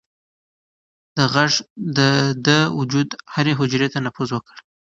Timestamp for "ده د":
1.97-2.69